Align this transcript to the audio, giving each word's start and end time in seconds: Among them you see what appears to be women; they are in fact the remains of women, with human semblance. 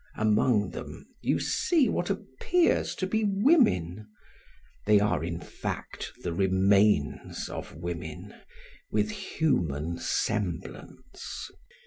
Among 0.15 0.71
them 0.71 1.05
you 1.21 1.39
see 1.39 1.87
what 1.87 2.09
appears 2.09 2.95
to 2.95 3.05
be 3.05 3.23
women; 3.23 4.07
they 4.87 4.99
are 4.99 5.23
in 5.23 5.39
fact 5.39 6.11
the 6.23 6.33
remains 6.33 7.47
of 7.49 7.75
women, 7.75 8.33
with 8.89 9.11
human 9.11 9.99
semblance. 9.99 11.47